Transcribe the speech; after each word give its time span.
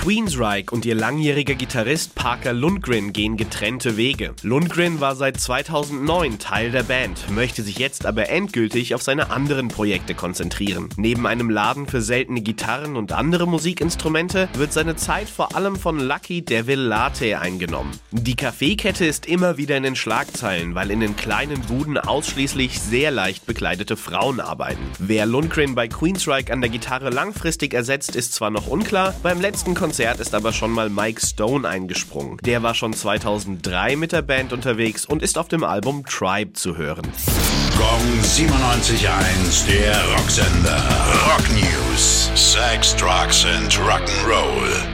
Queensryche 0.00 0.70
und 0.70 0.86
ihr 0.86 0.94
langjähriger 0.94 1.54
Gitarrist 1.54 2.14
Parker 2.14 2.54
Lundgren 2.54 3.12
gehen 3.12 3.36
getrennte 3.36 3.98
Wege. 3.98 4.32
Lundgren 4.42 4.98
war 4.98 5.14
seit 5.14 5.38
2009 5.38 6.38
Teil 6.38 6.70
der 6.70 6.84
Band, 6.84 7.30
möchte 7.30 7.62
sich 7.62 7.78
jetzt 7.78 8.06
aber 8.06 8.30
endgültig 8.30 8.94
auf 8.94 9.02
seine 9.02 9.28
anderen 9.28 9.68
Projekte 9.68 10.14
konzentrieren. 10.14 10.88
Neben 10.96 11.26
einem 11.26 11.50
Laden 11.50 11.86
für 11.86 12.00
seltene 12.00 12.40
Gitarren 12.40 12.96
und 12.96 13.12
andere 13.12 13.46
Musikinstrumente 13.46 14.48
wird 14.54 14.72
seine 14.72 14.96
Zeit 14.96 15.28
vor 15.28 15.54
allem 15.54 15.76
von 15.76 16.00
Lucky 16.00 16.40
Devil 16.40 16.80
Latte 16.80 17.38
eingenommen. 17.38 17.90
Die 18.10 18.36
Kaffeekette 18.36 19.04
ist 19.04 19.26
immer 19.26 19.58
wieder 19.58 19.76
in 19.76 19.82
den 19.82 19.96
Schlagzeilen, 19.96 20.74
weil 20.74 20.90
in 20.90 21.00
den 21.00 21.14
kleinen 21.14 21.60
Buden 21.60 21.98
ausschließlich 21.98 22.80
sehr 22.80 23.10
leicht 23.10 23.44
bekleidete 23.44 23.98
Frauen 23.98 24.40
arbeiten. 24.40 24.80
Wer 24.98 25.26
Lundgren 25.26 25.74
bei 25.74 25.88
Queensryche 25.88 26.54
an 26.54 26.62
der 26.62 26.70
Gitarre 26.70 27.10
langfristig 27.10 27.74
ersetzt, 27.74 28.16
ist 28.16 28.32
zwar 28.32 28.48
noch 28.48 28.66
unklar, 28.66 29.14
beim 29.22 29.42
letzten 29.42 29.74
Konzert 29.74 29.89
Konzert 29.90 30.20
ist 30.20 30.36
aber 30.36 30.52
schon 30.52 30.70
mal 30.70 30.88
Mike 30.88 31.20
Stone 31.20 31.68
eingesprungen. 31.68 32.36
Der 32.44 32.62
war 32.62 32.76
schon 32.76 32.92
2003 32.92 33.96
mit 33.96 34.12
der 34.12 34.22
Band 34.22 34.52
unterwegs 34.52 35.04
und 35.04 35.20
ist 35.20 35.36
auf 35.36 35.48
dem 35.48 35.64
Album 35.64 36.06
Tribe 36.06 36.52
zu 36.52 36.76
hören. 36.76 37.02
Gong 37.76 38.20
97.1, 38.22 39.66
der 39.66 39.96
Rocksender. 40.16 40.80
Rock 41.26 41.44
News. 41.50 42.30
Sex, 42.36 42.94
Drugs 42.94 43.44
and 43.44 43.72
Rock'n'Roll. 43.80 44.89